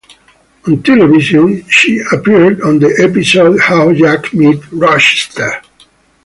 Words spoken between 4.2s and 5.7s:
Met Rochester.